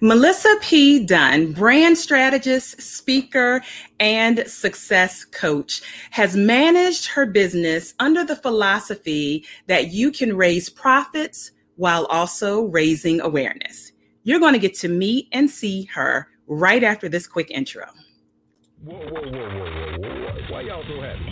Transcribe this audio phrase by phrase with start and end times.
[0.00, 1.04] Melissa P.
[1.04, 3.62] Dunn, brand strategist, speaker,
[4.00, 11.52] and success coach, has managed her business under the philosophy that you can raise profits
[11.76, 13.92] while also raising awareness.
[14.24, 17.86] You're going to get to meet and see her right after this quick intro.
[18.84, 20.52] Whoa, whoa, whoa, whoa, whoa, whoa.
[20.52, 21.31] Why y'all so happy?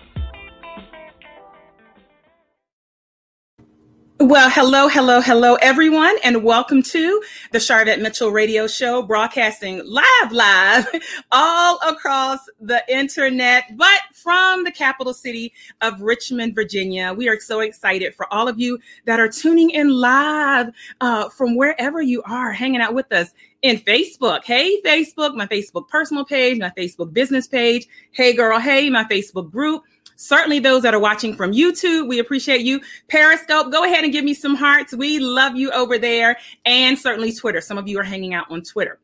[4.23, 10.31] Well, hello, hello, hello, everyone, and welcome to the Sharvette Mitchell Radio Show, broadcasting live,
[10.31, 10.87] live
[11.31, 17.13] all across the internet, but from the capital city of Richmond, Virginia.
[17.13, 20.69] We are so excited for all of you that are tuning in live
[21.01, 24.43] uh, from wherever you are, hanging out with us in Facebook.
[24.45, 27.87] Hey, Facebook, my Facebook personal page, my Facebook business page.
[28.11, 29.81] Hey, girl, hey, my Facebook group
[30.21, 32.79] certainly those that are watching from YouTube, we appreciate you.
[33.07, 34.93] Periscope, go ahead and give me some hearts.
[34.93, 36.37] We love you over there.
[36.65, 37.59] And certainly Twitter.
[37.59, 38.99] Some of you are hanging out on Twitter.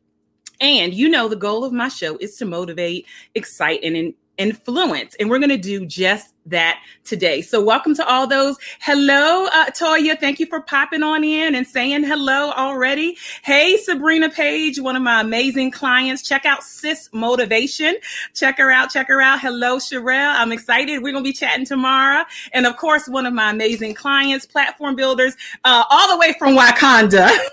[0.61, 5.15] And you know, the goal of my show is to motivate, excite, and influence.
[5.19, 7.41] And we're going to do just that today.
[7.41, 8.57] So, welcome to all those.
[8.81, 10.19] Hello, uh, Toya.
[10.19, 13.17] Thank you for popping on in and saying hello already.
[13.43, 16.21] Hey, Sabrina Page, one of my amazing clients.
[16.21, 17.95] Check out Sis Motivation.
[18.33, 18.89] Check her out.
[18.89, 19.39] Check her out.
[19.39, 20.35] Hello, Sherelle.
[20.35, 21.03] I'm excited.
[21.03, 22.23] We're going to be chatting tomorrow.
[22.53, 26.55] And of course, one of my amazing clients, platform builders, uh, all the way from
[26.55, 27.29] Wakanda.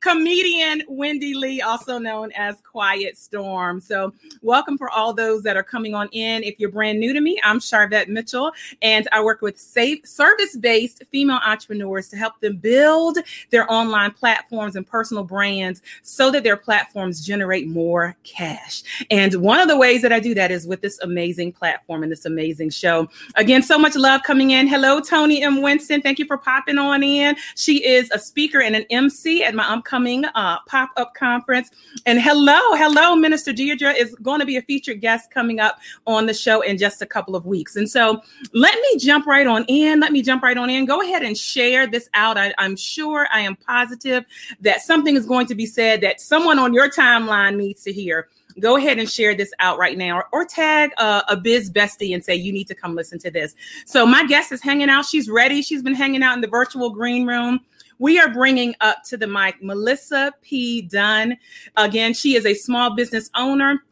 [0.00, 3.80] comedian Wendy Lee, also known as Quiet Storm.
[3.80, 6.42] So, welcome for all those that are coming on in.
[6.44, 11.02] If you're brand new to me, I'm Sharvette Mitchell, and I work with safe service-based
[11.10, 13.18] female entrepreneurs to help them build
[13.50, 18.82] their online platforms and personal brands so that their platforms generate more cash.
[19.10, 22.12] And one of the ways that I do that is with this amazing platform and
[22.12, 23.08] this amazing show.
[23.34, 24.68] Again, so much love coming in.
[24.68, 25.60] Hello, Tony M.
[25.60, 26.02] Winston.
[26.02, 27.36] Thank you for popping on in.
[27.56, 31.70] She is a speaker and an MC at my upcoming uh, pop up conference.
[32.04, 36.26] And hello, hello, Minister Deirdre is going to be a featured guest coming up on
[36.26, 37.74] the show in just a couple of weeks.
[37.74, 38.20] And so
[38.52, 40.00] let me jump right on in.
[40.00, 40.84] Let me jump right on in.
[40.84, 42.36] Go ahead and share this out.
[42.36, 44.24] I, I'm sure, I am positive
[44.60, 48.28] that something is going to be said that someone on your timeline needs to hear
[48.60, 52.12] go ahead and share this out right now or, or tag uh, a biz bestie
[52.12, 55.04] and say you need to come listen to this so my guest is hanging out
[55.04, 57.60] she's ready she's been hanging out in the virtual green room
[57.98, 60.82] we are bringing up to the mic Melissa P.
[60.82, 61.36] Dunn.
[61.76, 63.82] Again, she is a small business owner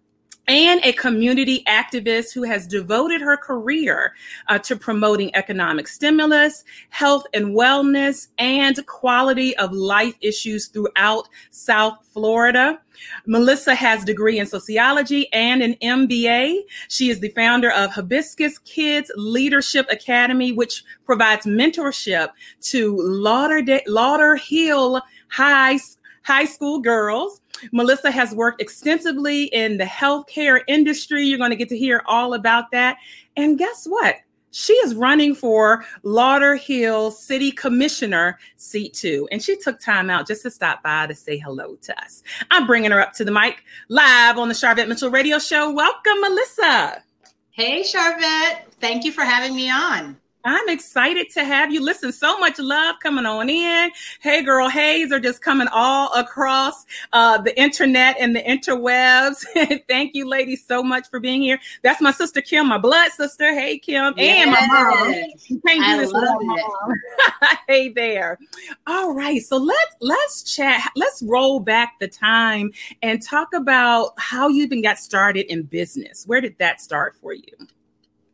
[0.48, 4.14] and a community activist who has devoted her career
[4.48, 11.98] uh, to promoting economic stimulus, health and wellness, and quality of life issues throughout South
[12.12, 12.80] Florida.
[13.26, 16.60] Melissa has degree in sociology and an MBA.
[16.88, 22.28] She is the founder of Hibiscus Kids Leadership Academy, which provides mentorship
[22.62, 25.78] to Lauder, Lauder Hill High,
[26.22, 27.40] high school girls.
[27.72, 31.24] Melissa has worked extensively in the healthcare industry.
[31.24, 32.96] You're going to get to hear all about that.
[33.36, 34.16] And guess what?
[34.52, 39.28] She is running for Lauderhill City Commissioner seat two.
[39.30, 42.22] And she took time out just to stop by to say hello to us.
[42.50, 45.70] I'm bringing her up to the mic live on the Sharvette Mitchell Radio Show.
[45.70, 47.02] Welcome, Melissa.
[47.50, 48.62] Hey, Sharvette.
[48.80, 50.16] Thank you for having me on.
[50.46, 51.82] I'm excited to have you.
[51.82, 53.90] Listen, so much love coming on in.
[54.20, 59.44] Hey, girl, Hayes are just coming all across uh, the internet and the interwebs.
[59.88, 61.58] Thank you, ladies, so much for being here.
[61.82, 63.52] That's my sister Kim, my blood sister.
[63.54, 64.46] Hey, Kim, yes.
[64.46, 65.14] and my mom.
[65.48, 66.94] You can't do this without mom.
[67.68, 68.38] hey there.
[68.86, 70.92] All right, so let's let's chat.
[70.94, 72.70] Let's roll back the time
[73.02, 76.24] and talk about how you even got started in business.
[76.26, 77.66] Where did that start for you?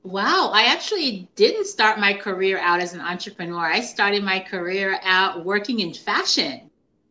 [0.05, 3.67] Wow, I actually didn't start my career out as an entrepreneur.
[3.67, 6.71] I started my career out working in fashion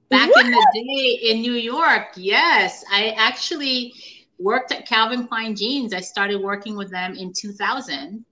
[0.09, 0.45] back what?
[0.45, 2.09] in the day in New York.
[2.15, 3.93] Yes, I actually
[4.39, 5.93] worked at Calvin Klein Jeans.
[5.93, 8.25] I started working with them in 2000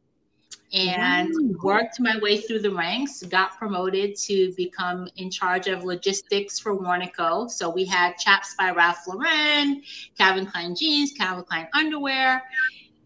[0.73, 1.55] and wow.
[1.63, 6.77] worked my way through the ranks, got promoted to become in charge of logistics for
[6.77, 7.49] Warnaco.
[7.49, 9.81] So we had Chaps by Ralph Lauren,
[10.17, 12.43] Calvin Klein Jeans, Calvin Klein Underwear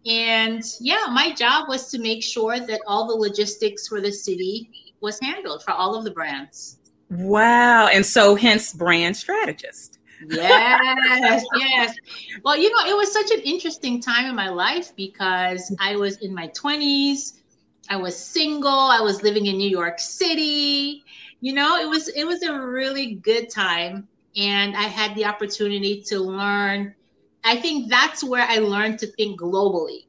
[0.06, 4.70] and yeah, my job was to make sure that all the logistics for the city
[5.02, 6.78] was handled for all of the brands.
[7.10, 7.88] Wow.
[7.88, 10.00] And so hence brand strategist.
[10.28, 11.96] yes, yes.
[12.44, 16.18] Well, you know, it was such an interesting time in my life because I was
[16.18, 17.40] in my 20s.
[17.90, 18.70] I was single.
[18.70, 21.04] I was living in New York City.
[21.42, 26.02] You know, it was it was a really good time and I had the opportunity
[26.08, 26.96] to learn.
[27.44, 30.06] I think that's where I learned to think globally.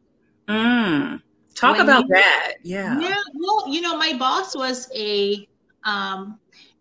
[0.49, 1.21] Mm.
[1.55, 2.55] Talk when about you, that.
[2.63, 2.99] Yeah.
[3.01, 3.17] Yeah.
[3.35, 5.49] Well, you know, my boss was a
[5.85, 6.39] um,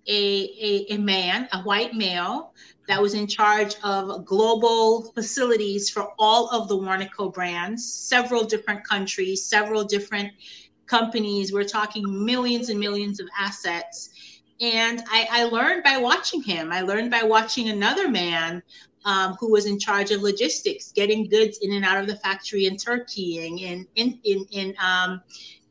[0.08, 2.54] a, a, a man, a white male,
[2.88, 8.86] that was in charge of global facilities for all of the Warnaco brands, several different
[8.86, 10.32] countries, several different
[10.86, 11.54] companies.
[11.54, 14.10] We're talking millions and millions of assets.
[14.60, 16.72] And I, I learned by watching him.
[16.72, 18.62] I learned by watching another man
[19.06, 22.66] um, who was in charge of logistics, getting goods in and out of the factory
[22.66, 25.22] in Turkey and in in in in, um,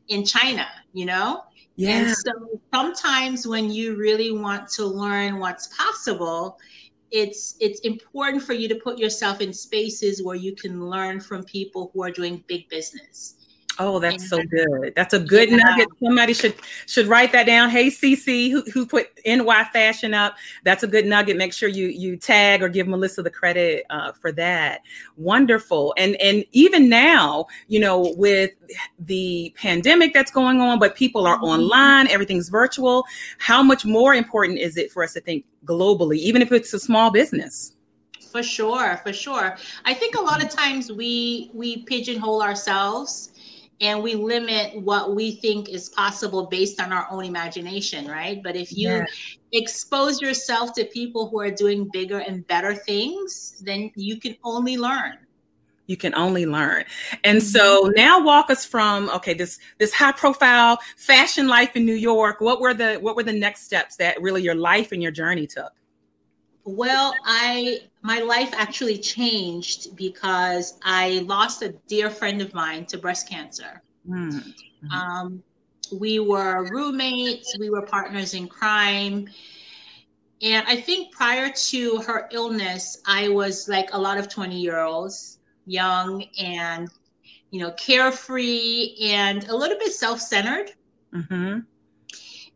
[0.07, 0.67] in China.
[0.93, 1.43] You know,
[1.75, 1.99] yeah.
[1.99, 6.59] And so sometimes when you really want to learn what's possible,
[7.11, 11.43] it's it's important for you to put yourself in spaces where you can learn from
[11.43, 13.35] people who are doing big business
[13.79, 14.93] Oh, that's so good.
[14.95, 15.57] That's a good yeah.
[15.57, 15.87] nugget.
[16.03, 16.55] Somebody should
[16.85, 17.69] should write that down.
[17.69, 20.35] Hey, CC, who, who put NY Fashion up?
[20.63, 21.37] That's a good nugget.
[21.37, 24.81] Make sure you you tag or give Melissa the credit uh, for that.
[25.17, 25.93] Wonderful.
[25.97, 28.51] And and even now, you know, with
[28.99, 31.45] the pandemic that's going on, but people are mm-hmm.
[31.45, 33.05] online, everything's virtual.
[33.39, 36.79] How much more important is it for us to think globally, even if it's a
[36.79, 37.73] small business?
[38.31, 39.57] For sure, for sure.
[39.85, 43.32] I think a lot of times we we pigeonhole ourselves
[43.83, 48.41] and we limit what we think is possible based on our own imagination, right?
[48.41, 49.05] But if you yeah.
[49.51, 54.77] expose yourself to people who are doing bigger and better things, then you can only
[54.77, 55.17] learn.
[55.87, 56.85] You can only learn.
[57.25, 57.45] And mm-hmm.
[57.45, 62.39] so now walk us from okay, this this high profile fashion life in New York.
[62.39, 65.45] What were the what were the next steps that really your life and your journey
[65.45, 65.73] took?
[66.65, 72.97] Well, I my life actually changed because I lost a dear friend of mine to
[72.97, 73.81] breast cancer.
[74.09, 74.91] Mm-hmm.
[74.91, 75.43] Um,
[75.91, 79.27] we were roommates, we were partners in crime.
[80.41, 84.79] And I think prior to her illness, I was like a lot of 20 year
[84.79, 86.89] olds, young and,
[87.51, 90.71] you know, carefree and a little bit self centered.
[91.13, 91.59] Mm-hmm.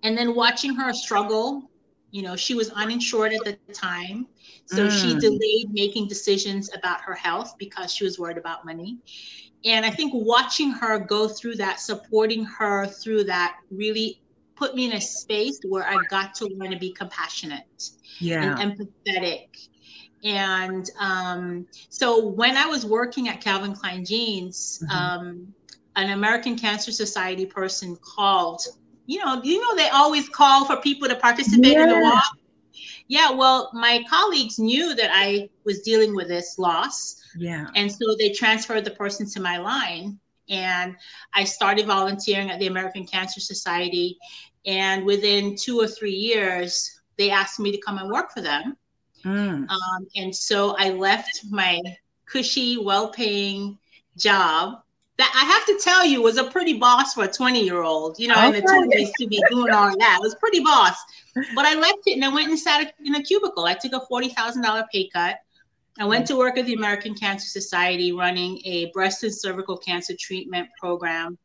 [0.03, 1.69] And then watching her struggle
[2.11, 4.27] you know, she was uninsured at the time.
[4.65, 4.91] So mm.
[4.91, 8.97] she delayed making decisions about her health because she was worried about money.
[9.65, 14.21] And I think watching her go through that, supporting her through that, really
[14.55, 17.89] put me in a space where I got to learn to be compassionate
[18.19, 18.57] yeah.
[18.59, 19.67] and empathetic.
[20.23, 24.97] And um, so when I was working at Calvin Klein Jeans, mm-hmm.
[24.97, 25.53] um,
[25.95, 28.61] an American Cancer Society person called
[29.07, 31.83] you know, you know, they always call for people to participate yeah.
[31.83, 32.23] in the walk.
[33.07, 37.21] Yeah, well, my colleagues knew that I was dealing with this loss.
[37.37, 37.67] Yeah.
[37.73, 40.19] And so they transferred the person to my line.
[40.49, 40.95] And
[41.33, 44.17] I started volunteering at the American Cancer Society.
[44.65, 48.75] And within two or three years, they asked me to come and work for them.
[49.23, 49.69] Mm.
[49.69, 51.79] Um, and so I left my
[52.25, 53.77] cushy, well paying
[54.17, 54.81] job
[55.17, 58.19] that I have to tell you was a pretty boss for a 20 year old,
[58.19, 60.19] you know, in the 20s to be doing all that.
[60.19, 60.95] It was pretty boss.
[61.55, 63.65] But I left it and I went and sat in a cubicle.
[63.65, 65.37] I took a $40,000 pay cut.
[65.99, 70.13] I went to work at the American Cancer Society running a breast and cervical cancer
[70.19, 71.37] treatment program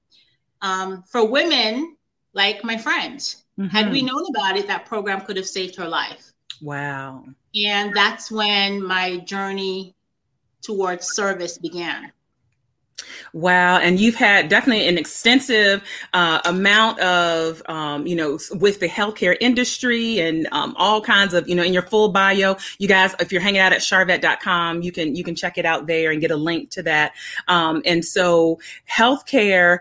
[0.60, 1.96] um, for women
[2.34, 3.18] like my friend.
[3.18, 3.66] Mm-hmm.
[3.66, 6.32] Had we known about it, that program could have saved her life.
[6.60, 7.24] Wow.
[7.54, 9.94] And that's when my journey
[10.62, 12.12] towards service began.
[13.32, 13.78] Wow.
[13.78, 15.82] And you've had definitely an extensive
[16.12, 21.48] uh, amount of, um, you know, with the healthcare industry and um, all kinds of,
[21.48, 24.92] you know, in your full bio, you guys, if you're hanging out at sharvette.com, you
[24.92, 27.12] can, you can check it out there and get a link to that.
[27.48, 28.58] Um, and so
[28.90, 29.78] healthcare,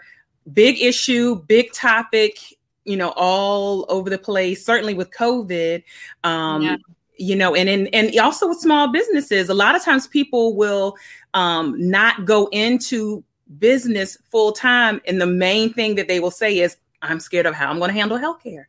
[0.54, 2.40] big issue, big topic,
[2.86, 5.84] you know, all over the place, certainly with COVID.
[6.24, 6.76] Um, yeah
[7.22, 10.96] you know and in, and also with small businesses a lot of times people will
[11.34, 13.24] um, not go into
[13.60, 17.54] business full time and the main thing that they will say is i'm scared of
[17.54, 18.66] how i'm going to handle healthcare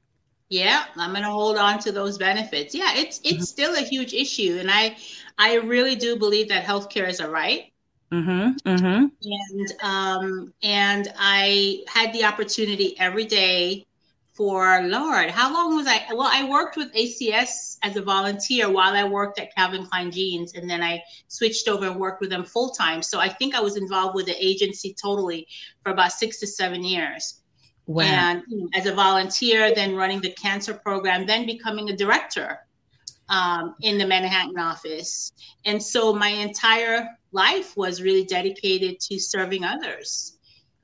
[0.48, 3.42] yeah i'm going to hold on to those benefits yeah it's it's mm-hmm.
[3.42, 4.96] still a huge issue and i
[5.38, 7.72] i really do believe that healthcare is a right
[8.12, 9.06] Mm-hmm, mm-hmm.
[9.24, 13.86] And um, and I had the opportunity every day
[14.32, 16.06] for Lord, how long was I?
[16.10, 20.54] Well, I worked with ACS as a volunteer while I worked at Calvin Klein Jeans,
[20.54, 23.02] and then I switched over and worked with them full time.
[23.02, 25.46] So I think I was involved with the agency totally
[25.82, 27.42] for about six to seven years.
[27.86, 28.04] Wow.
[28.04, 28.42] And
[28.74, 32.60] as a volunteer, then running the cancer program, then becoming a director
[33.28, 35.32] um, in the Manhattan office.
[35.64, 40.38] And so my entire life was really dedicated to serving others.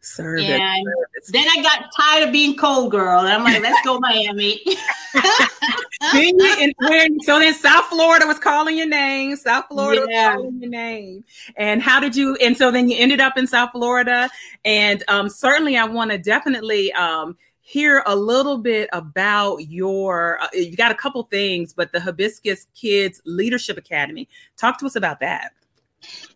[0.09, 0.49] Service.
[0.49, 0.87] And
[1.29, 3.21] then I got tired of being cold girl.
[3.21, 4.63] And I'm like, let's go Miami.
[6.13, 9.37] then you, and when, so then South Florida was calling your name.
[9.37, 10.35] South Florida yeah.
[10.35, 11.25] was calling your name.
[11.57, 12.37] And how did you?
[12.37, 14.31] And so then you ended up in South Florida.
[14.65, 20.41] And um, certainly, I want to definitely um, hear a little bit about your.
[20.41, 24.29] Uh, you got a couple things, but the Hibiscus Kids Leadership Academy.
[24.57, 25.53] Talk to us about that.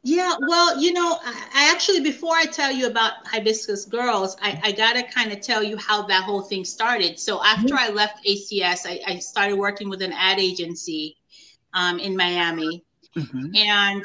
[0.03, 4.73] Yeah, well, you know, I actually, before I tell you about Hibiscus Girls, I, I
[4.73, 7.19] got to kind of tell you how that whole thing started.
[7.21, 11.17] So after I left ACS, I, I started working with an ad agency
[11.73, 12.85] um, in Miami.
[13.17, 13.55] Mm-hmm.
[13.55, 14.03] And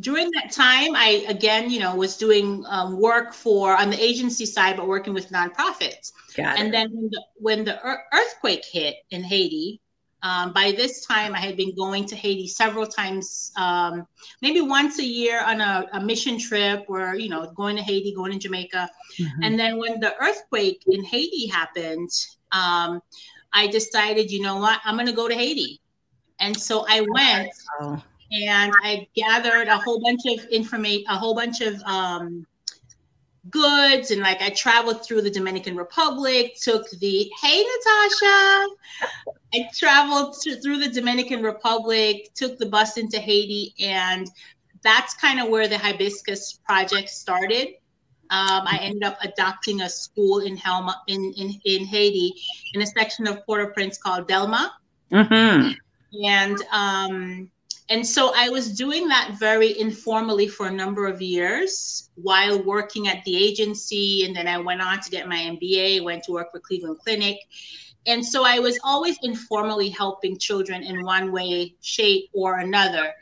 [0.00, 4.44] during that time, I, again, you know, was doing um, work for on the agency
[4.44, 6.12] side, but working with nonprofits.
[6.36, 6.72] Got and it.
[6.72, 9.80] then when the, when the earthquake hit in Haiti,
[10.22, 14.06] um, by this time, I had been going to Haiti several times, um,
[14.42, 18.14] maybe once a year on a, a, mission trip or, you know, going to Haiti,
[18.14, 18.90] going to Jamaica.
[19.18, 19.42] Mm-hmm.
[19.42, 22.10] And then when the earthquake in Haiti happened,
[22.52, 23.00] um,
[23.52, 25.80] I decided, you know what, I'm going to go to Haiti.
[26.38, 27.50] And so I went
[27.80, 28.02] oh.
[28.46, 32.46] and I gathered a whole bunch of information, a whole bunch of um,
[33.48, 38.66] goods and like I traveled through the Dominican Republic, took the hey Natasha.
[39.54, 44.30] I traveled to, through the Dominican Republic, took the bus into Haiti, and
[44.82, 47.68] that's kind of where the hibiscus project started.
[48.30, 52.32] Um, I ended up adopting a school in Helma in, in, in Haiti
[52.74, 54.70] in a section of Port-au-Prince called Delmas.
[55.10, 55.72] Mm-hmm.
[56.24, 57.50] And um,
[57.90, 63.08] and so I was doing that very informally for a number of years while working
[63.08, 64.24] at the agency.
[64.24, 67.38] And then I went on to get my MBA, went to work for Cleveland Clinic.
[68.06, 73.12] And so I was always informally helping children in one way, shape, or another.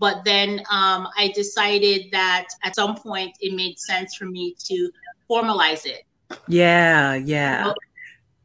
[0.00, 4.90] But then um, I decided that at some point it made sense for me to
[5.30, 6.02] formalize it.
[6.48, 7.66] Yeah, yeah.
[7.66, 7.74] So,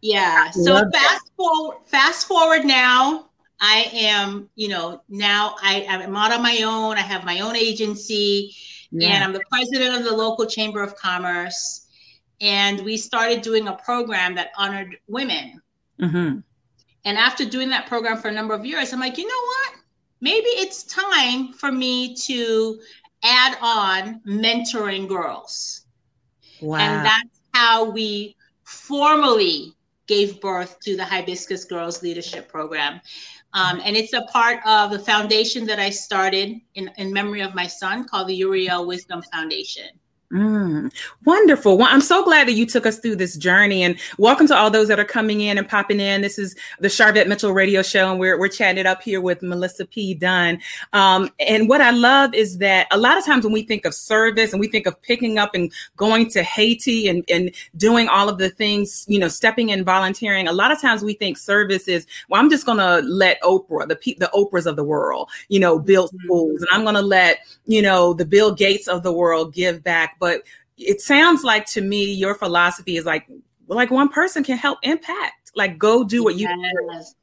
[0.01, 0.51] yeah.
[0.51, 3.30] So fast forward, fast forward now,
[3.61, 6.97] I am, you know, now I, I'm out on my own.
[6.97, 8.55] I have my own agency
[8.91, 9.09] yeah.
[9.09, 11.87] and I'm the president of the local chamber of commerce.
[12.41, 15.61] And we started doing a program that honored women.
[15.99, 16.39] Mm-hmm.
[17.05, 19.75] And after doing that program for a number of years, I'm like, you know what?
[20.21, 22.79] Maybe it's time for me to
[23.23, 25.85] add on mentoring girls.
[26.61, 26.79] Wow.
[26.79, 29.75] And that's how we formally
[30.07, 32.99] gave birth to the Hibiscus Girls Leadership Program.
[33.53, 37.53] Um, and it's a part of the foundation that I started in, in memory of
[37.53, 39.89] my son called the Uriel Wisdom Foundation.
[40.31, 40.93] Mm,
[41.25, 41.77] wonderful.
[41.77, 44.71] Well, I'm so glad that you took us through this journey and welcome to all
[44.71, 46.21] those that are coming in and popping in.
[46.21, 49.85] This is the Sharvette Mitchell radio show and we're, we're chatting up here with Melissa
[49.85, 50.13] P.
[50.13, 50.61] Dunn.
[50.93, 53.93] Um, and what I love is that a lot of times when we think of
[53.93, 58.29] service and we think of picking up and going to Haiti and, and doing all
[58.29, 61.89] of the things, you know, stepping in volunteering, a lot of times we think service
[61.89, 65.59] is, well, I'm just going to let Oprah, the, the Oprahs of the world, you
[65.59, 66.25] know, build mm-hmm.
[66.25, 69.83] schools and I'm going to let, you know, the Bill Gates of the world give
[69.83, 70.43] back but
[70.77, 73.27] it sounds like to me your philosophy is like
[73.67, 75.51] like one person can help impact.
[75.55, 77.15] Like go do what you yes.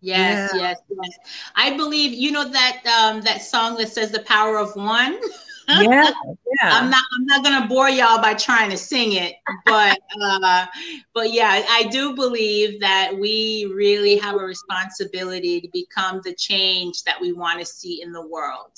[0.00, 0.60] Yes, yeah.
[0.60, 1.18] yes, yes.
[1.54, 5.18] I believe you know that um that song that says the power of one.
[5.68, 6.10] yeah, yeah.
[6.62, 10.66] I'm not I'm not gonna bore y'all by trying to sing it, but uh
[11.14, 17.02] but yeah, I do believe that we really have a responsibility to become the change
[17.04, 18.72] that we want to see in the world.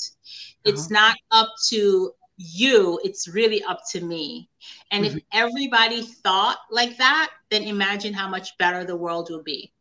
[0.64, 1.00] It's uh-huh.
[1.00, 4.48] not up to you, it's really up to me.
[4.90, 5.18] And mm-hmm.
[5.18, 9.72] if everybody thought like that, then imagine how much better the world will be.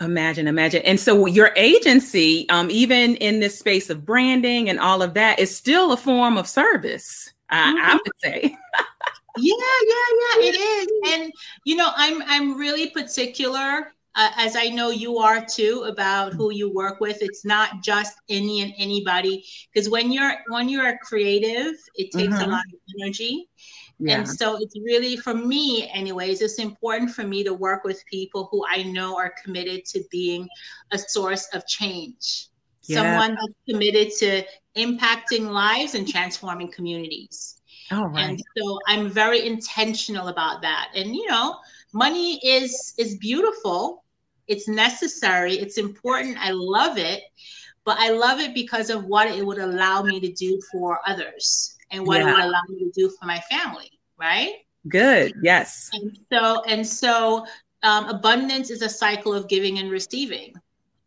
[0.00, 0.82] Imagine, imagine.
[0.82, 5.40] And so your agency, um, even in this space of branding and all of that,
[5.40, 7.76] is still a form of service, mm-hmm.
[7.76, 8.42] I, I would say.
[9.36, 9.54] yeah,
[9.86, 10.88] yeah, yeah, it is.
[11.12, 11.32] And
[11.64, 16.52] you know, I'm I'm really particular uh, as I know you are too, about who
[16.52, 17.18] you work with.
[17.22, 22.34] It's not just any and anybody, because when you're when you're a creative, it takes
[22.34, 22.50] mm-hmm.
[22.50, 23.48] a lot of energy.
[24.00, 24.18] Yeah.
[24.18, 28.48] And so it's really, for me, anyways, it's important for me to work with people
[28.50, 30.48] who I know are committed to being
[30.92, 32.48] a source of change.
[32.84, 33.02] Yeah.
[33.02, 34.44] Someone that's committed to
[34.76, 37.60] impacting lives and transforming communities.
[37.90, 38.30] All right.
[38.30, 40.90] And so I'm very intentional about that.
[40.94, 41.56] And you know,
[41.92, 44.04] money is is beautiful
[44.48, 46.38] it's necessary, it's important.
[46.38, 47.22] I love it,
[47.84, 51.76] but I love it because of what it would allow me to do for others
[51.90, 52.28] and what yeah.
[52.28, 54.52] it would allow me to do for my family, right?
[54.88, 55.34] Good.
[55.42, 55.90] Yes.
[55.92, 57.46] And so and so
[57.82, 60.54] um, abundance is a cycle of giving and receiving.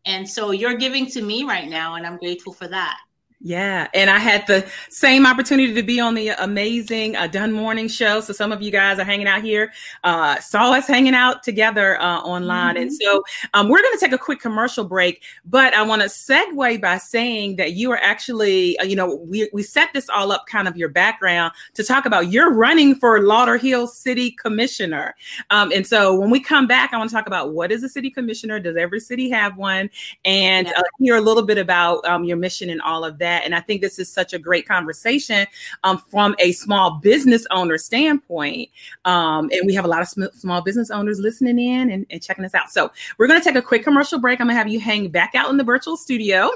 [0.06, 2.98] And so you're giving to me right now, and I'm grateful for that.
[3.44, 7.88] Yeah, and I had the same opportunity to be on the amazing uh, Dunn Morning
[7.88, 8.22] Show.
[8.22, 12.00] So some of you guys are hanging out here, uh, saw us hanging out together
[12.00, 12.84] uh, online, mm-hmm.
[12.84, 13.24] and so
[13.56, 15.24] um, we're going to take a quick commercial break.
[15.44, 19.50] But I want to segue by saying that you are actually, uh, you know, we
[19.54, 23.20] we set this all up, kind of your background, to talk about you're running for
[23.22, 25.16] Lauderhill City Commissioner,
[25.50, 27.90] um, and so when we come back, I want to talk about what is a
[27.90, 28.60] city commissioner?
[28.60, 29.90] Does every city have one?
[30.26, 30.74] And yeah.
[30.78, 33.46] Uh, hear a little bit about um, your mission and all of that that.
[33.46, 35.48] And I think this is such a great conversation
[35.84, 38.70] um, from a small business owner standpoint.
[39.06, 42.22] Um, and we have a lot of sm- small business owners listening in and, and
[42.22, 42.72] checking us out.
[42.72, 44.40] So we're going to take a quick commercial break.
[44.40, 46.50] I'm going to have you hang back out in the virtual studio.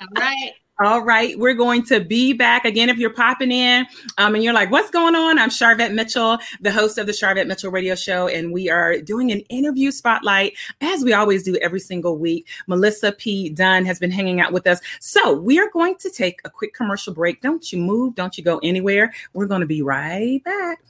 [0.00, 0.52] All right.
[0.82, 2.88] All right, we're going to be back again.
[2.88, 5.38] If you're popping in um, and you're like, what's going on?
[5.38, 9.30] I'm Sharvette Mitchell, the host of the Sharvette Mitchell Radio Show, and we are doing
[9.30, 12.48] an interview spotlight as we always do every single week.
[12.66, 13.50] Melissa P.
[13.50, 14.80] Dunn has been hanging out with us.
[15.00, 17.42] So we are going to take a quick commercial break.
[17.42, 19.12] Don't you move, don't you go anywhere.
[19.34, 20.82] We're going to be right back.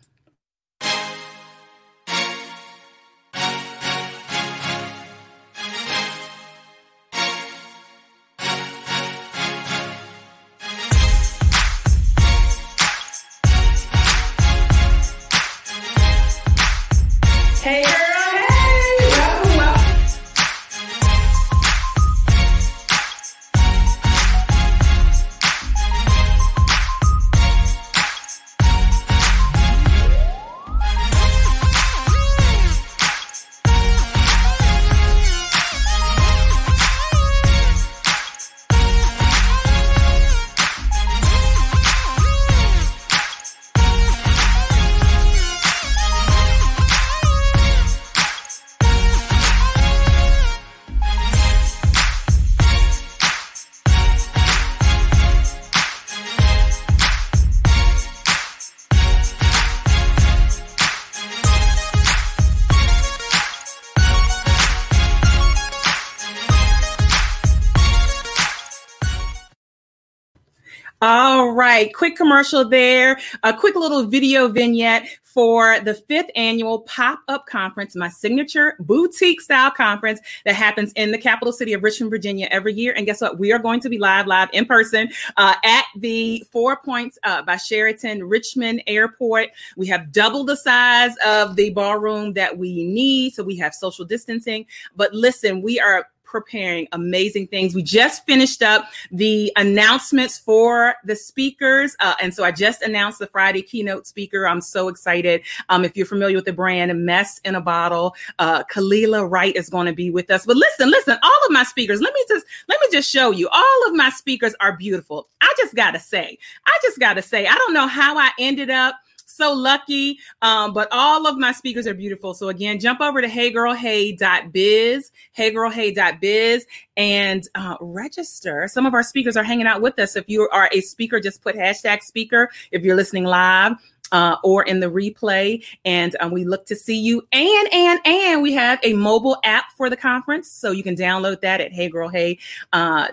[71.80, 73.18] Right, quick commercial there.
[73.42, 79.40] A quick little video vignette for the fifth annual pop up conference, my signature boutique
[79.40, 82.92] style conference that happens in the capital city of Richmond, Virginia every year.
[82.94, 83.38] And guess what?
[83.38, 87.40] We are going to be live, live in person uh, at the Four Points uh,
[87.44, 89.48] by Sheraton Richmond Airport.
[89.78, 93.32] We have double the size of the ballroom that we need.
[93.32, 94.66] So we have social distancing.
[94.96, 97.74] But listen, we are preparing amazing things.
[97.74, 101.96] We just finished up the announcements for the speakers.
[101.98, 104.46] Uh, and so I just announced the Friday keynote speaker.
[104.46, 105.42] I'm so excited.
[105.68, 109.68] Um, if you're familiar with the brand Mess in a Bottle, uh, Kalilah Wright is
[109.68, 110.46] going to be with us.
[110.46, 113.48] But listen, listen, all of my speakers, let me just, let me just show you
[113.48, 115.28] all of my speakers are beautiful.
[115.40, 118.30] I just got to say, I just got to say, I don't know how I
[118.38, 118.94] ended up
[119.30, 120.18] so lucky.
[120.42, 122.34] Um, but all of my speakers are beautiful.
[122.34, 126.66] So again, jump over to heygirlhey.biz, heygirlhey.biz,
[126.96, 128.68] and uh, register.
[128.68, 130.16] Some of our speakers are hanging out with us.
[130.16, 132.50] If you are a speaker, just put hashtag speaker.
[132.72, 133.72] If you're listening live,
[134.12, 135.64] uh, or in the replay.
[135.84, 137.26] And um, we look to see you.
[137.32, 140.50] And, and, and we have a mobile app for the conference.
[140.50, 142.38] So you can download that at heygirlhey.biz
[142.72, 143.08] uh,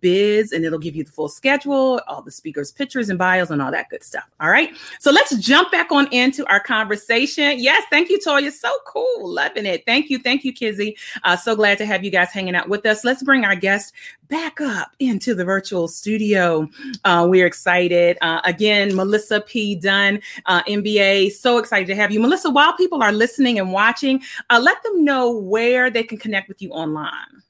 [0.00, 3.60] biz, and it'll give you the full schedule, all the speakers' pictures and bios, and
[3.60, 4.28] all that good stuff.
[4.40, 4.70] All right.
[5.00, 7.58] So let's jump back on into our conversation.
[7.58, 7.84] Yes.
[7.90, 8.50] Thank you, Toya.
[8.50, 9.32] So cool.
[9.32, 9.84] Loving it.
[9.86, 10.18] Thank you.
[10.18, 10.96] Thank you, Kizzy.
[11.22, 13.04] Uh, so glad to have you guys hanging out with us.
[13.04, 13.92] Let's bring our guest
[14.28, 16.68] back up into the virtual studio.
[17.04, 18.16] Uh, we're excited.
[18.20, 19.74] Uh, again, Melissa P.
[19.74, 21.32] Dunn, uh, MBA.
[21.32, 22.20] So excited to have you.
[22.20, 26.48] Melissa, while people are listening and watching, uh, let them know where they can connect
[26.48, 27.43] with you online.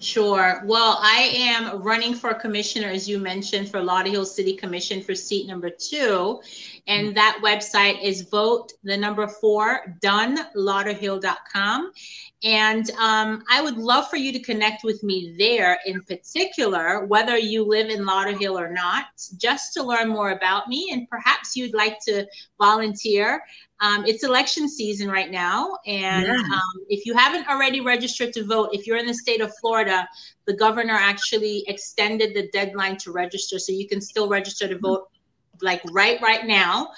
[0.00, 0.62] Sure.
[0.64, 5.46] Well, I am running for commissioner, as you mentioned, for Lauderhill City Commission for seat
[5.46, 6.40] number two.
[6.88, 11.92] And that website is vote the number four, dunnlauderhill.com.
[12.44, 17.36] And um, I would love for you to connect with me there in particular, whether
[17.36, 20.90] you live in Lauderhill or not, just to learn more about me.
[20.92, 22.26] And perhaps you'd like to
[22.60, 23.42] volunteer.
[23.80, 25.78] Um, it's election season right now.
[25.86, 26.34] And yeah.
[26.34, 30.08] um, if you haven't already registered to vote, if you're in the state of Florida,
[30.46, 33.58] the governor actually extended the deadline to register.
[33.58, 35.08] So you can still register to vote
[35.62, 36.90] like right right now.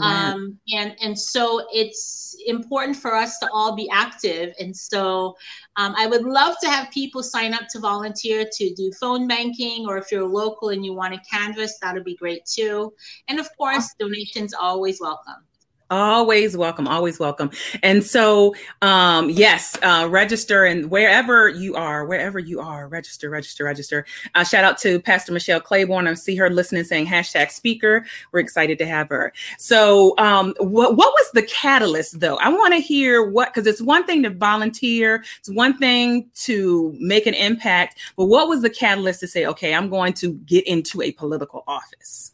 [0.00, 4.54] Um, and and so it's important for us to all be active.
[4.58, 5.36] And so
[5.76, 9.86] um, I would love to have people sign up to volunteer to do phone banking,
[9.86, 12.94] or if you're local and you want to canvas, that would be great too.
[13.28, 15.44] And of course, donations always welcome.
[15.90, 17.50] Always welcome, always welcome.
[17.82, 23.64] And so, um, yes, uh, register and wherever you are, wherever you are, register, register,
[23.64, 24.06] register.
[24.36, 26.06] Uh, shout out to Pastor Michelle Claiborne.
[26.06, 28.06] I see her listening, saying hashtag speaker.
[28.30, 29.32] We're excited to have her.
[29.58, 32.36] So, um, what what was the catalyst though?
[32.36, 36.94] I want to hear what because it's one thing to volunteer, it's one thing to
[37.00, 40.64] make an impact, but what was the catalyst to say, okay, I'm going to get
[40.68, 42.30] into a political office?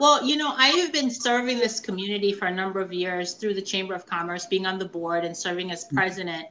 [0.00, 3.54] Well, you know, I have been serving this community for a number of years through
[3.54, 5.96] the Chamber of Commerce, being on the board and serving as mm-hmm.
[5.96, 6.46] president.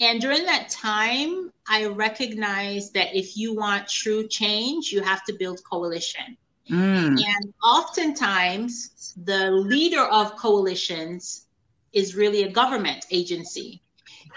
[0.00, 5.32] And during that time, I recognized that if you want true change, you have to
[5.32, 6.36] build coalition.
[6.70, 7.22] Mm.
[7.22, 11.46] And oftentimes, the leader of coalitions
[11.92, 13.81] is really a government agency.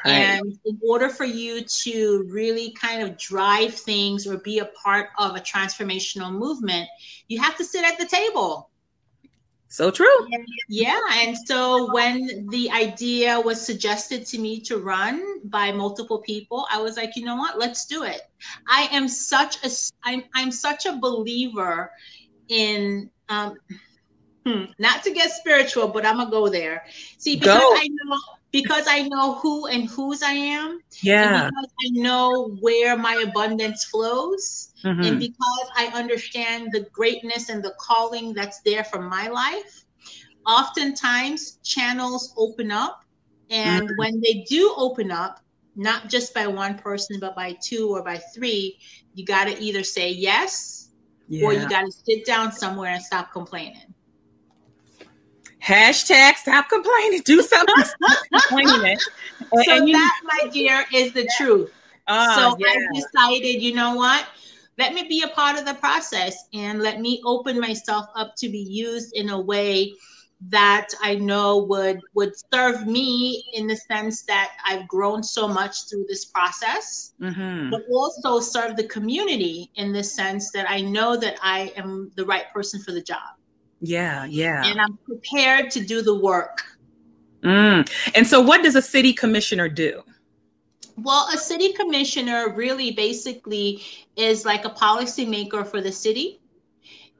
[0.03, 0.13] Right.
[0.13, 5.09] And in order for you to really kind of drive things or be a part
[5.17, 6.87] of a transformational movement,
[7.27, 8.69] you have to sit at the table.
[9.75, 10.27] So true.
[10.69, 11.01] Yeah.
[11.15, 16.81] And so when the idea was suggested to me to run by multiple people, I
[16.81, 17.59] was like, you know what?
[17.59, 18.21] Let's do it.
[18.69, 19.69] I am such a
[20.03, 21.91] I'm I'm such a believer
[22.47, 23.57] in um
[24.45, 26.85] hmm, not to get spiritual, but I'm gonna go there.
[27.17, 27.75] See, because go.
[27.75, 28.17] I know
[28.61, 30.79] because I know who and whose I am.
[31.01, 31.49] Yeah.
[31.49, 34.71] because I know where my abundance flows.
[34.81, 35.01] Mm-hmm.
[35.01, 39.83] And because I understand the greatness and the calling that's there for my life.
[40.47, 43.03] Oftentimes, channels open up.
[43.49, 43.97] And mm-hmm.
[43.97, 45.41] when they do open up,
[45.75, 48.79] not just by one person, but by two or by three,
[49.15, 50.91] you got to either say yes
[51.27, 51.45] yeah.
[51.45, 53.93] or you got to sit down somewhere and stop complaining.
[55.65, 57.21] Hashtag stop complaining.
[57.25, 57.75] Do something.
[57.83, 58.97] stop complaining.
[58.99, 61.73] so and that, my dear, is the truth.
[62.07, 62.67] Uh, so yeah.
[62.67, 64.27] I decided, you know what?
[64.77, 68.49] Let me be a part of the process and let me open myself up to
[68.49, 69.93] be used in a way
[70.49, 75.89] that I know would would serve me in the sense that I've grown so much
[75.89, 77.71] through this process, mm-hmm.
[77.71, 82.25] but also serve the community in the sense that I know that I am the
[82.25, 83.35] right person for the job.
[83.85, 84.65] Yeah, yeah.
[84.65, 86.63] And I'm prepared to do the work.
[87.43, 87.89] Mm.
[88.15, 90.01] And so, what does a city commissioner do?
[90.97, 93.83] Well, a city commissioner really basically
[94.15, 96.39] is like a policymaker for the city.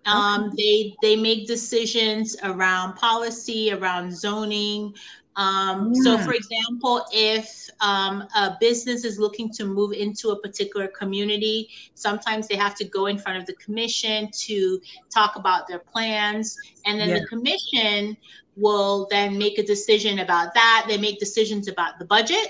[0.06, 4.94] Um, they they make decisions around policy, around zoning,
[5.36, 6.02] um, yeah.
[6.04, 11.70] So, for example, if um, a business is looking to move into a particular community,
[11.94, 14.80] sometimes they have to go in front of the commission to
[15.14, 16.58] talk about their plans.
[16.86, 17.20] And then yeah.
[17.20, 18.16] the commission
[18.56, 20.86] will then make a decision about that.
[20.88, 22.48] They make decisions about the budget.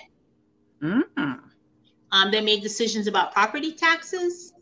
[0.81, 1.33] Mm-hmm.
[2.11, 4.53] Um, they make decisions about property taxes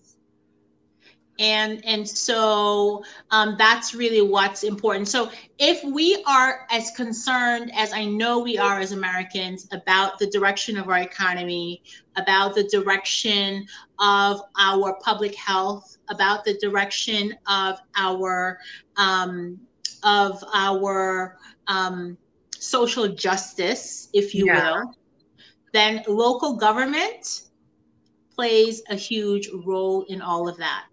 [1.40, 7.92] and and so um, that's really what's important so if we are as concerned as
[7.92, 11.82] i know we are as americans about the direction of our economy
[12.18, 13.66] about the direction
[14.00, 18.60] of our public health about the direction of our
[18.98, 19.60] um,
[20.04, 22.16] of our um,
[22.56, 24.72] social justice if you yeah.
[24.72, 24.96] will
[25.74, 27.50] then local government
[28.36, 30.86] plays a huge role in all of that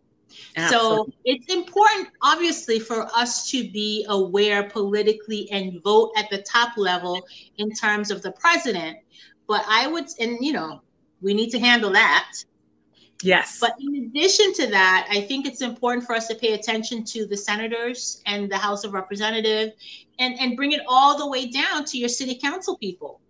[0.57, 0.88] Absolutely.
[0.88, 6.77] So it's important, obviously, for us to be aware politically and vote at the top
[6.77, 7.25] level
[7.59, 8.99] in terms of the president.
[9.47, 10.83] But I would, and you know,
[11.21, 12.33] we need to handle that.
[13.23, 13.59] Yes.
[13.61, 17.27] But in addition to that, I think it's important for us to pay attention to
[17.27, 19.73] the senators and the House of Representatives
[20.19, 23.21] and, and bring it all the way down to your city council people.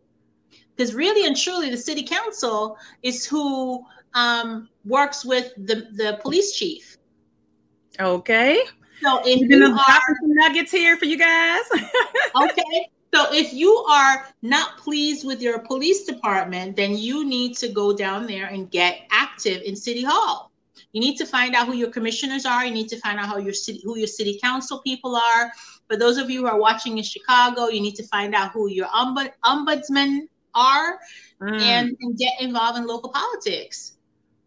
[0.76, 6.52] Because really and truly, the city council is who um, works with the, the police
[6.52, 6.96] chief.
[7.98, 8.62] Okay.
[9.02, 11.62] So if you are some nuggets here for you guys.
[12.42, 12.90] okay.
[13.12, 17.96] So if you are not pleased with your police department, then you need to go
[17.96, 20.52] down there and get active in City Hall.
[20.92, 22.64] You need to find out who your commissioners are.
[22.64, 25.52] You need to find out how your city, who your city council people are.
[25.88, 28.68] For those of you who are watching in Chicago, you need to find out who
[28.68, 30.22] your ombud, ombudsmen
[30.54, 30.98] are
[31.40, 31.60] mm.
[31.60, 33.96] and, and get involved in local politics.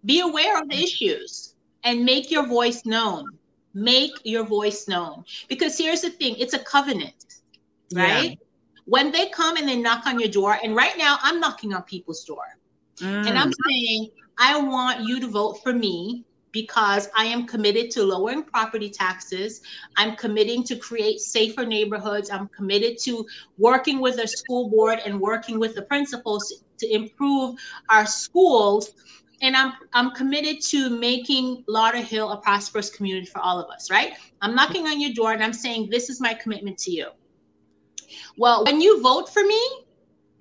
[0.06, 3.26] Be aware of the issues and make your voice known.
[3.74, 5.24] Make your voice known.
[5.48, 7.42] Because here's the thing it's a covenant,
[7.94, 8.32] right?
[8.32, 8.36] Yeah.
[8.86, 11.84] When they come and they knock on your door, and right now I'm knocking on
[11.84, 12.44] people's door,
[12.98, 13.28] mm.
[13.28, 18.04] and I'm saying, I want you to vote for me because I am committed to
[18.04, 19.62] lowering property taxes.
[19.98, 22.30] I'm committing to create safer neighborhoods.
[22.30, 23.26] I'm committed to
[23.58, 27.56] working with the school board and working with the principals to improve
[27.90, 28.92] our schools
[29.42, 34.14] and I'm I'm committed to making Lauderhill a prosperous community for all of us, right?
[34.42, 37.08] I'm knocking on your door and I'm saying this is my commitment to you.
[38.38, 39.86] Well, when you vote for me,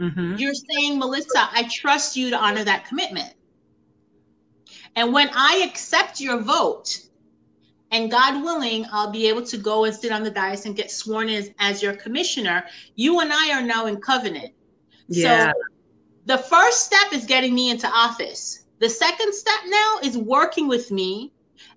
[0.01, 0.37] mm-hmm.
[0.37, 3.35] you're saying, Melissa, I trust you to honor that commitment.
[4.95, 7.07] And when I accept your vote,
[7.93, 10.91] and God willing, I'll be able to go and sit on the dais and get
[10.91, 12.65] sworn in as, as your commissioner.
[12.95, 14.53] You and I are now in covenant.
[15.09, 15.53] Yeah.
[15.53, 15.61] So
[16.25, 18.62] the first step is getting me into office.
[18.83, 21.31] The second step now is working with me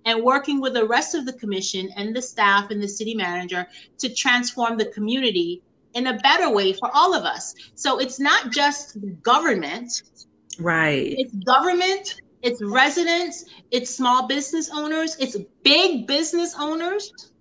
[0.06, 3.68] and working with the rest of the commission and the staff and the city manager
[4.00, 5.62] to transform the community
[5.94, 7.54] in a better way for all of us.
[7.76, 10.02] So it's not just government.
[10.58, 11.14] Right.
[11.20, 17.32] It's government, it's residents, it's small business owners, it's big business owners,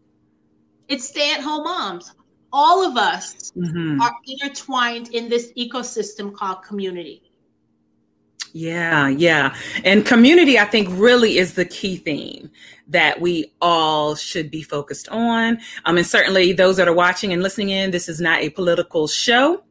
[0.88, 2.12] it's stay at home moms.
[2.52, 3.98] All of us mm-hmm.
[4.02, 7.22] are intertwined in this ecosystem called community.
[8.56, 9.52] Yeah, yeah.
[9.82, 12.52] And community, I think, really is the key theme
[12.86, 15.58] that we all should be focused on.
[15.86, 19.08] Um, and certainly those that are watching and listening in, this is not a political
[19.08, 19.64] show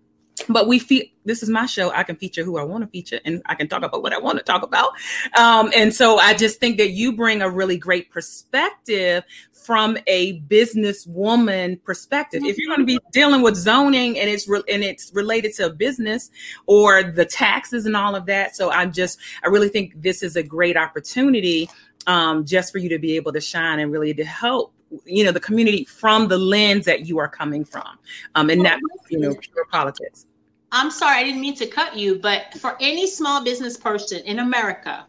[0.49, 1.91] but we feel this is my show.
[1.91, 4.19] I can feature who I want to feature and I can talk about what I
[4.19, 4.91] want to talk about.
[5.37, 10.41] Um, and so I just think that you bring a really great perspective from a
[10.41, 12.43] businesswoman perspective.
[12.43, 15.67] If you're going to be dealing with zoning and it's re- and it's related to
[15.67, 16.29] a business
[16.65, 20.35] or the taxes and all of that, so I'm just I really think this is
[20.35, 21.69] a great opportunity
[22.07, 24.73] um, just for you to be able to shine and really to help
[25.05, 27.97] you know the community from the lens that you are coming from
[28.35, 28.79] um, and not
[29.09, 30.27] you know pure politics
[30.73, 34.39] i'm sorry i didn't mean to cut you but for any small business person in
[34.39, 35.07] america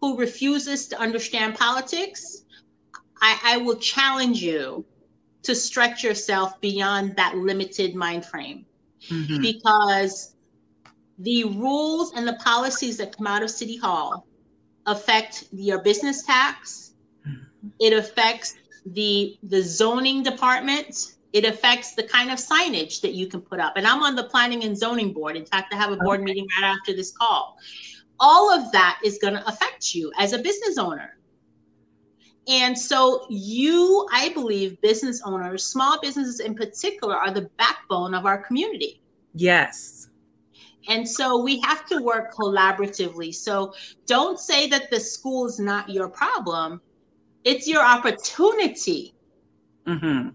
[0.00, 2.44] who refuses to understand politics
[3.20, 4.84] i, I will challenge you
[5.42, 8.64] to stretch yourself beyond that limited mind frame
[9.08, 9.42] mm-hmm.
[9.42, 10.36] because
[11.18, 14.26] the rules and the policies that come out of city hall
[14.86, 16.94] affect your business tax
[17.26, 17.42] mm-hmm.
[17.78, 23.40] it affects the the zoning department it affects the kind of signage that you can
[23.40, 25.96] put up and i'm on the planning and zoning board in fact i have a
[25.96, 26.24] board okay.
[26.24, 27.56] meeting right after this call
[28.18, 31.16] all of that is going to affect you as a business owner
[32.48, 38.26] and so you i believe business owners small businesses in particular are the backbone of
[38.26, 39.00] our community
[39.34, 40.08] yes
[40.88, 43.72] and so we have to work collaboratively so
[44.06, 46.80] don't say that the school is not your problem
[47.44, 49.14] it's your opportunity.
[49.86, 50.30] Mm-hmm.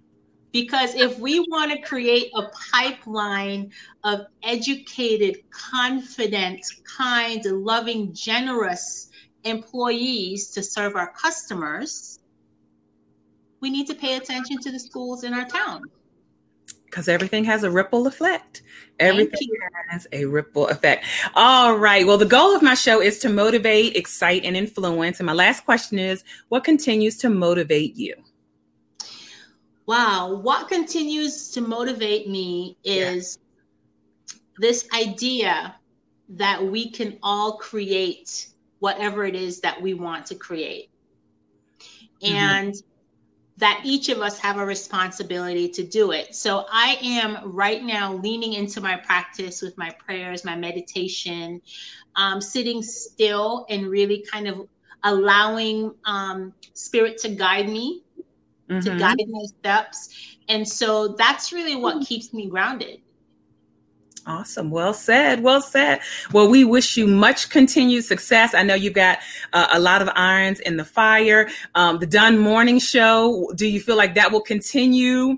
[0.56, 3.74] Because if we want to create a pipeline
[4.06, 9.10] of educated, confident, kind, loving, generous
[9.44, 12.20] employees to serve our customers,
[13.60, 15.82] we need to pay attention to the schools in our town
[16.86, 18.62] because everything has a ripple effect.
[19.02, 19.50] Everything
[19.90, 21.04] has a ripple effect.
[21.34, 22.08] All right.
[22.08, 25.20] Well, the goal of my show is to motivate, excite, and influence.
[25.20, 28.16] And my last question is what continues to motivate you?
[29.86, 30.36] Wow.
[30.36, 33.38] What continues to motivate me is
[34.28, 34.38] yeah.
[34.58, 35.76] this idea
[36.30, 38.48] that we can all create
[38.80, 40.90] whatever it is that we want to create.
[42.24, 42.34] Mm-hmm.
[42.34, 42.76] And
[43.58, 46.36] that each of us have a responsibility to do it.
[46.36, 51.62] So I am right now leaning into my practice with my prayers, my meditation,
[52.18, 54.68] um, sitting still and really kind of
[55.04, 58.04] allowing um, spirit to guide me,
[58.70, 58.80] mm-hmm.
[58.80, 60.38] to guide my steps.
[60.48, 63.02] And so that's really what keeps me grounded.
[64.28, 64.72] Awesome.
[64.72, 65.44] Well said.
[65.44, 66.00] Well said.
[66.32, 68.56] Well, we wish you much continued success.
[68.56, 69.20] I know you've got
[69.54, 71.48] uh, a lot of irons in the fire.
[71.76, 73.52] Um, the Dunn Morning Show.
[73.56, 75.38] Do you feel like that will continue?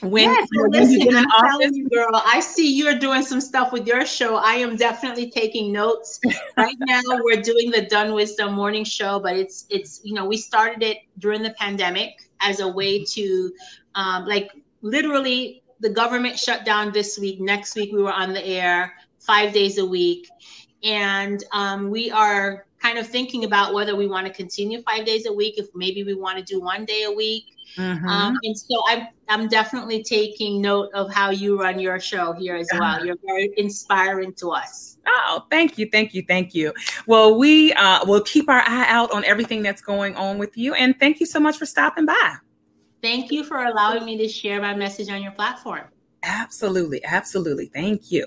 [0.00, 3.86] When, yes, when listen, I'm telling you, girl, I see you're doing some stuff with
[3.86, 4.36] your show.
[4.36, 6.18] I am definitely taking notes.
[6.56, 10.38] right now, we're doing the Dunn Wisdom Morning Show, but it's it's you know we
[10.38, 13.52] started it during the pandemic as a way to
[13.94, 14.50] um, like
[14.82, 17.40] literally the government shut down this week.
[17.40, 20.28] Next week, we were on the air five days a week.
[20.84, 25.26] And um, we are kind of thinking about whether we want to continue five days
[25.26, 27.44] a week, if maybe we want to do one day a week.
[27.76, 28.06] Mm-hmm.
[28.06, 32.56] Um, and so I'm, I'm definitely taking note of how you run your show here
[32.56, 33.04] as well.
[33.04, 34.91] You're very inspiring to us.
[35.06, 36.72] Oh, thank you, thank you, thank you.
[37.06, 40.74] Well, we uh, will keep our eye out on everything that's going on with you,
[40.74, 42.34] and thank you so much for stopping by.
[43.02, 45.82] Thank you for allowing me to share my message on your platform.
[46.22, 47.04] Absolutely.
[47.04, 47.66] Absolutely.
[47.66, 48.26] Thank you.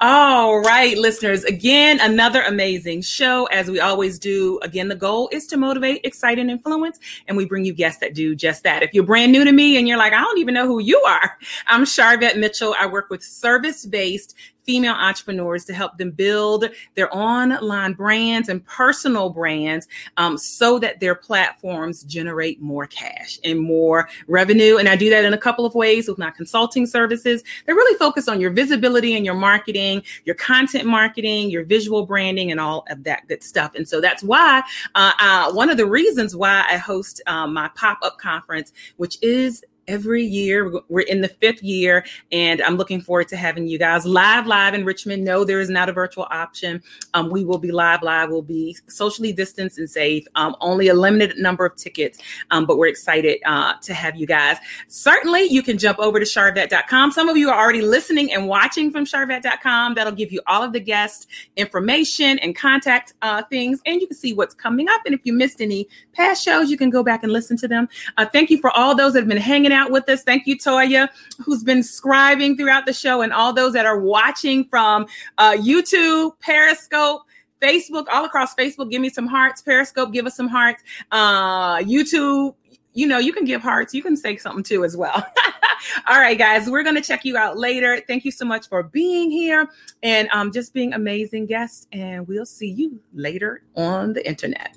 [0.00, 1.44] All right, listeners.
[1.44, 4.58] Again, another amazing show as we always do.
[4.62, 6.98] Again, the goal is to motivate, excite, and influence.
[7.28, 8.82] And we bring you guests that do just that.
[8.82, 11.00] If you're brand new to me and you're like, I don't even know who you
[11.02, 11.38] are,
[11.68, 12.74] I'm Sharvette Mitchell.
[12.78, 18.64] I work with service based female entrepreneurs to help them build their online brands and
[18.66, 24.76] personal brands um, so that their platforms generate more cash and more revenue.
[24.78, 27.42] And I do that in a couple of ways with my consulting services.
[27.66, 32.50] They really focus on your visibility and your marketing, your content marketing, your visual branding,
[32.50, 33.74] and all of that good stuff.
[33.74, 34.62] And so that's why
[34.94, 39.18] uh, uh, one of the reasons why I host um, my pop up conference, which
[39.22, 40.72] is every year.
[40.88, 44.74] We're in the fifth year, and I'm looking forward to having you guys live, live
[44.74, 45.22] in Richmond.
[45.22, 46.82] No, there is not a virtual option.
[47.14, 48.30] Um, we will be live, live.
[48.30, 50.26] We'll be socially distanced and safe.
[50.34, 52.18] Um, only a limited number of tickets,
[52.50, 54.56] um, but we're excited uh, to have you guys.
[54.88, 57.12] Certainly, you can jump over to sharvette.com.
[57.12, 59.94] Some of you are already listening and watching from sharvette.com.
[59.94, 64.16] That'll give you all of the guest information and contact uh, things, and you can
[64.16, 65.02] see what's coming up.
[65.04, 67.90] And if you missed any past shows, you can go back and listen to them.
[68.16, 70.22] Uh, thank you for all those that have been hanging hanging out with us.
[70.22, 71.08] Thank you, Toya,
[71.44, 75.06] who's been scribing throughout the show, and all those that are watching from
[75.38, 77.22] uh, YouTube, Periscope.
[77.60, 79.62] Facebook, all across Facebook, give me some hearts.
[79.62, 80.82] Periscope, give us some hearts.
[81.12, 82.56] Uh, YouTube,
[82.94, 83.94] you know, you can give hearts.
[83.94, 85.24] You can say something too as well.
[86.08, 88.00] All right, guys, we're going to check you out later.
[88.06, 89.68] Thank you so much for being here
[90.02, 91.86] and um, just being amazing guests.
[91.92, 94.76] And we'll see you later on the internet.